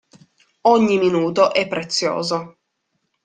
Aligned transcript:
Ogni 0.61 0.97
minuto 0.97 1.53
è 1.53 1.67
prezioso. 1.67 2.57